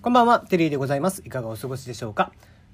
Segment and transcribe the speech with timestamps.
[0.00, 1.22] こんばんは、テリーでございます。
[1.26, 2.30] いかがお過ごしでしょうか？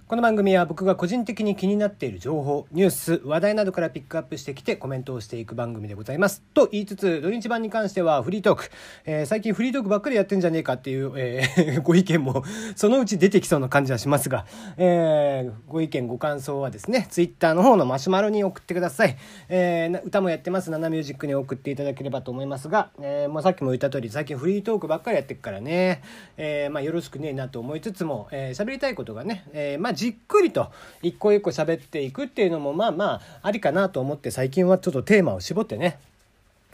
[0.06, 6.42] この番組は僕が個人的に気になっている情報、ニュース、話題などからピックアップしてきてコメントをしていく番組でございます。
[6.52, 8.70] と言いつつ、土日版に関してはフリートーク、
[9.06, 12.44] えー最近フリートークばっかりやってんじゃねえかっていう、えー ご意見も
[12.76, 14.44] そのうち出てきそうな感じはしますが、
[14.76, 19.16] えーご意見、ご感想はですね、ツイッターの方のマシュマロに送ってください。
[19.48, 26.02] えー歌もやってます、ナナミュージックに送っていただければと思いますが、えーまあ、さっきも言った通り、最近フリートークばっかりやってっからね、
[26.36, 35.98] えーまあ、よろしくねえなと思いつつも、えー喋りたいことがね、えーまあ、じっくりと一個一個喋っていくっていうのも、まあまあ、ありかなと思って、最近はちょっとテーマを絞ってね、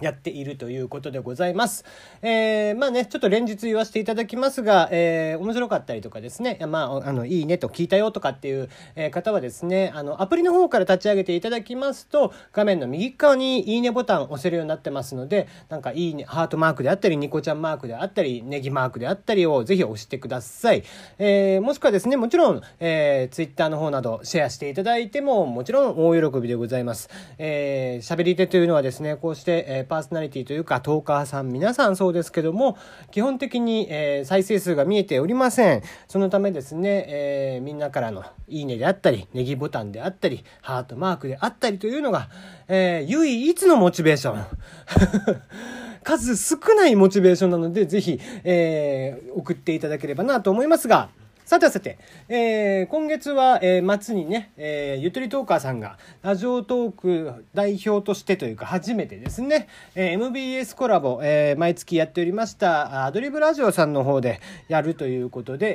[0.00, 1.84] やっているということでございます。
[2.22, 20.82] えー、まあね、ちょっと連日言わせていただきますが、えー、面白かったりとかですね、まあ、あの、いいねと聞いたよとかっていう、え方はですね、あの、アプリの方から立ち上げていただきますと、画面の右側にいいねボタンを押せるようになってますので、なんかいいね、ハートマークであったり、ニコちゃんマークであったり、ネギマークであったりをぜひ押してください。
[21.18, 27.10] えー、もしくはですね、もちろん、えー、ツイッターの方などシェアしていただいても、もちろん大喜びでございます。
[27.38, 32.78] えー、喋り手というのはですね、こうして、えーパーソナリティというか、トーカーさん皆さんそうですけども、
[33.10, 35.82] 基本的に、え再生数が見えておりません。
[36.08, 42.28] そのためですね、えみんなからのいいねであったり、ネギボタンであったり、ハートマークであったりというのが、
[42.68, 44.46] え唯一のモチベーション。
[46.02, 51.08] 数少ないモチベーションなので、ぜひ、えー送っていただければなと思いますが、
[51.50, 51.98] さてさて、
[52.28, 65.74] えー今月は、えー末にね、えーゆとりトーカーさんが、ラジオトーク代表としてというか、初めてですね、えー MBS コラボ、えー毎月やっておりました、アドリブラジオさんの方でやるということで、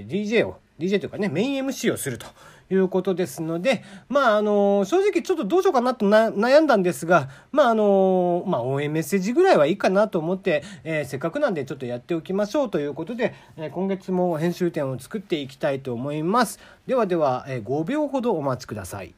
[0.00, 2.26] えー DJ を、DJ というかね、メイン MC をすると。
[2.70, 16.58] いうことですので、まあ、あの正直ちょっとどうしようかなとな悩んだんですが、まあ、あのまあ、応援メッセージぐらいはいいかなと思って、えーせっかくなんでちょっとやっておきましょうということで、えー今月も編集点を作っていきたいと思います。
[16.86, 19.14] ではでは、えー5秒ほどお待ちください。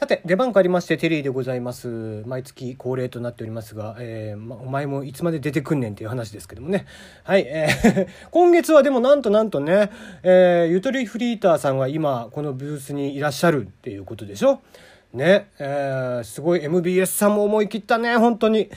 [0.00, 2.22] さて、出番変わりまして、テリーでございます。
[2.24, 6.86] 毎月恒例となっておりますが、えーま、お前もいつまで出てくんねんっていう話ですけどもね。
[7.22, 9.90] はい、えー 今月はでもなんとなんとね、
[10.22, 14.62] えーゆとりフリーターさんが今、このブースにいらっしゃるっていうことでしょ？
[15.12, 18.70] ね、えーすごい MBS さんも思い切ったね、本当に。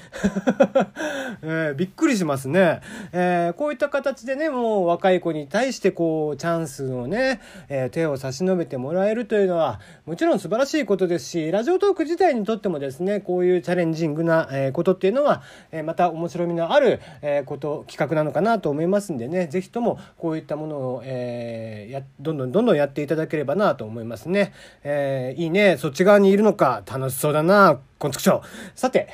[1.43, 2.81] えーびっくりしますね。
[3.11, 7.39] えーこういった形でね、もう若い子に対してこう、チャンスをね、
[7.69, 24.51] えー手を差し伸べてもらえるというのは、もちろん素晴らしいことですし、ラジオトーク自体にとってもですね、こういうチャレンジングな、えーことっていうのは、えーまた面白みのある、えーこと、企画なのかなと思いますんでね、ぜひともこういったものを、えーや、どんどんどんどんやっていただければなと思いますね。
[24.83, 28.79] えーいいね、そっち側ににいるのか、楽しそうだな、こんつくしょう。
[28.79, 29.09] さて、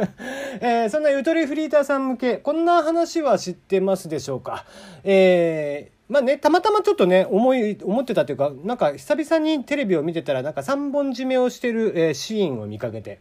[0.60, 4.64] えーそんなゆとりフリーターさん向け、こんな話は知ってますでしょうか？
[5.04, 13.20] えーまあね、たまたまちょっとね、思い、思ってたというか、なんか久々にテレビを見てたら、なんか三本締めをしてる、えーシーンを見かけて、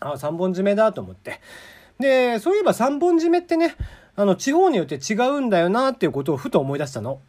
[0.00, 1.40] あ、三本締めだと思って。
[2.00, 3.76] で、そういえば三本締めってね、
[4.16, 7.20] あの、地方によって違うんだよなっていうことをふと思い出したの。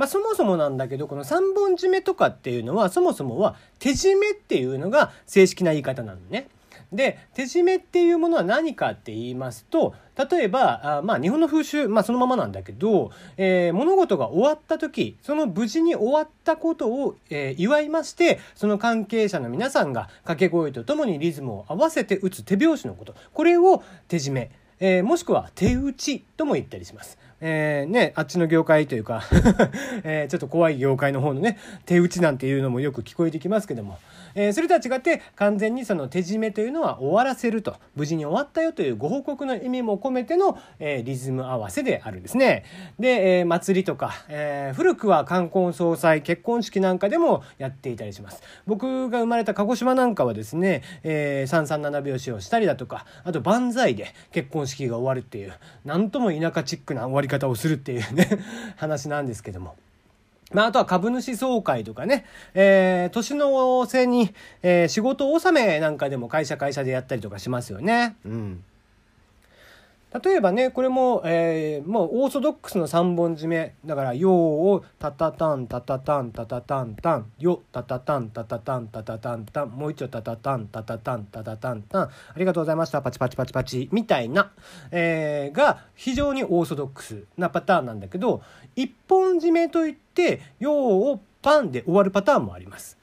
[0.00, 6.48] まあ、そもそもなんだけど、この三本締めとかっていうのは、そもそもは手締めっていうのが正式な言い方なのね。
[6.90, 9.94] で、手締めっていうものは何かって言いますと、
[10.30, 23.14] 例えば、あまあ日本の風習、まあそのままなんだけど、えー物事が終わった時、その無事に終わったことを、えー祝いまして、その関係者の皆さんが掛け声とともにリズムを合わせて打つ手拍子のこと。
[23.34, 24.50] これを手締め。
[24.80, 27.18] えーもしくは手打ちとも言ったりします。
[27.42, 29.22] えーね、あっちの業界というか、
[30.04, 33.98] えーちょっと怖い業界の方のね、手打ちなんていうのもよく聞こえてきますけども、
[34.34, 42.64] えーそれとは違って完全にその手締めというのは終わらせると、無事に終わったよというご報告の意味も込めての、えーリズム合わせであるんですね。
[42.98, 48.42] で、えー祭りとか、えー古くは冠婚葬祭、結婚式なんかでもやっていたりします。
[48.66, 55.54] 僕が生まれた鹿児島なんかはですね、えー、337拍子をしたりだとか、あと万歳で結婚式が終わるっていう、
[55.86, 58.28] なんとも田舎チックな終わり方をするっていうね、
[58.76, 59.76] 話なんですけども。
[60.52, 62.24] まあ、あとは株主総会とかね、
[62.54, 68.16] えー、年の瀬に、えー仕事納めなんかでも会社会社でやったりとかしますよね。
[68.24, 68.64] うん。
[70.12, 73.76] 例えばね、これも、えーもうオーソドックスの3本締め。
[73.84, 84.50] だから、よをタタタンタタタンタタタンタン、よタタタンタタタンタタタンタン、もう一度タタタンタタタンタタタンタン、ありがとうございました、パチパチパチパチ、みたいな、
[84.90, 88.42] えーが非常にオーソドックスなパターンなんだけど、
[88.74, 92.99] 一本締めといって、よをパンで終わるパターンもあります。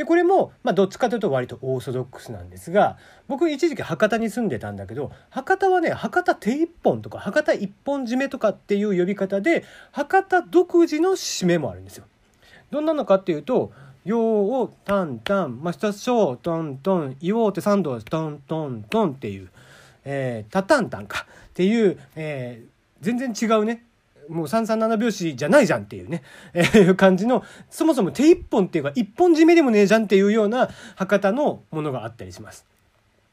[0.00, 2.96] でこれも、まあ、どっちかというと割とオーソドックスなんですが
[3.28, 9.62] 僕一時期博多に住んでたんだけど博多はね博多手一本とか博多一本締めとかっていう呼び方で
[9.92, 12.06] 博多独自の締めもあるんですよ。
[12.70, 13.72] どんなのかっていうと
[14.06, 19.50] 「ようタンタン」まあ、一つしょうトントン「いおう」て三度トントントンっていう
[20.06, 23.84] 「えー、タタンタンか」っていう、えー、全然違うね
[24.30, 26.22] もう337拍子じゃないじゃんっていうね、
[26.54, 32.64] えー、感じの、そもそも手一本っていうか一本締めでもねえじゃんっていうような博多のものがあったりします。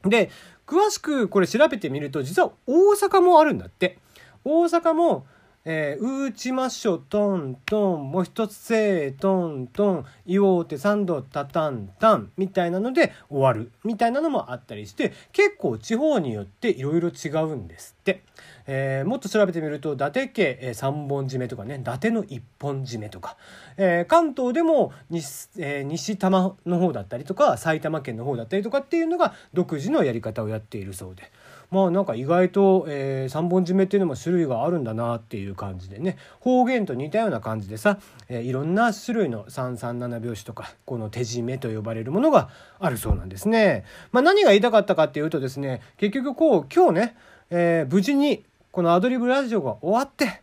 [0.02, 0.30] で、
[0.66, 3.98] 詳しくこれ調べてみると、実は大阪もあるんだって。
[4.44, 5.26] 大阪も、
[5.64, 18.22] えー、打ちましょトントンもう一つせートントン言おうて三度タタンタンみたいなので終わるみたいなのもあったりして結構地方によっていろいろ違うんですって。
[18.70, 23.36] えー、もっと調べてみると伊達家、えー、3本締めとかね伊達の1本締めとか、
[23.78, 31.32] えー、関東でも西,、えー、西多摩の方だったりとか埼玉県の方だったりとかっていうのが独自のやり方をやっているそうで。
[31.70, 37.98] まあなんか意外と、えー、3本締めっていうのも種類があるんだなっていう感じでね方言と似たような感じでさ、
[38.28, 42.48] えー、いろんな種類の337拍子とかこの手締めと呼ばれるものが
[42.80, 43.84] あるそうなんですね。
[44.12, 47.16] まあ、何が言いたかったかっていうとですね結局こう今日ね、
[47.50, 50.42] えー、無事にこのアドリブラジオが終わって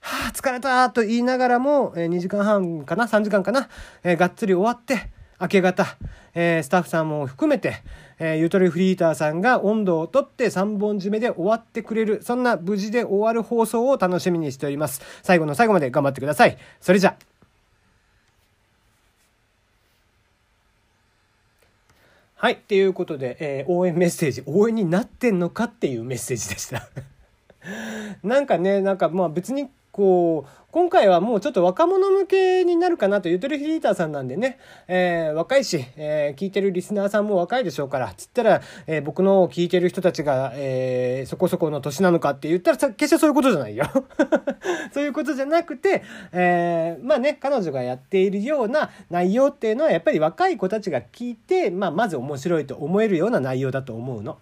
[0.00, 3.68] はあ疲れたと言いながらも、えー、2時間半かな3時間かな、
[4.02, 5.10] えー、がっつり終わって
[5.44, 5.98] 明け方、
[6.34, 7.82] えー、スタッフさんも含めて、
[8.18, 15.02] えー、ゆとりフリーターさんが温度をとって3本締めで終わってくれる、そんな無事で終わる放送を楽しみにしております。
[15.22, 16.56] 最後の最後まで頑張ってください。
[16.80, 17.16] それじゃ。
[22.36, 22.56] はい。
[22.56, 26.88] ということで、えー、応援メッセージ、応援になってんのかっていうメッセージでした。
[28.24, 34.58] なんかね、なんかまあ別にこう、今回はもうちょっと若者向けになるかなと、ゆとりフリーターさんなんでね、
[34.88, 43.84] えー、若いし、えー、聞いてるリスナーさんも若いでしょうから、つったら、えー、僕の聞いてる人たちが、えー、そこそこの年なのかって言ったら、決してそういうことじゃないよ。
[44.92, 46.02] そういうことじゃなくて、
[46.32, 54.38] えー、まあね、彼女がやっているような内容っていうのは、やっぱり若い子たちが聞いて、まあ、まず面白いと思えるような内容だと思うの。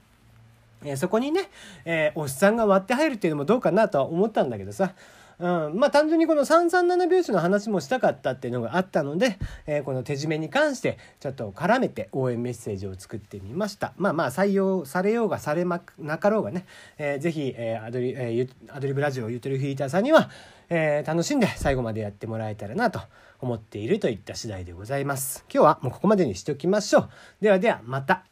[0.82, 1.50] えー、そこにね、
[1.84, 4.94] えー、おっさんが割って入るっていうのもどうかなとは思ったんだけどさ、
[5.42, 13.92] うん、まあ単純にこの337拍子の話もしたかったっていうのがあったので、えー、この手締めに関してちょっと絡めて応援メッセージを作ってみました。
[13.96, 16.64] まあまあ採用されようがされまなかろうがね、
[16.96, 20.30] えー、ぜひ、えー、アドリ、えー、アドリブラジオゆとりフィーターさんには、
[20.68, 23.00] えー、楽しんで最後までやってもらえたらなと
[23.40, 25.44] 思っているといった次第でございます。
[25.52, 27.08] 今日はもうここまでにしておきましょう。
[27.40, 28.31] ではではまた。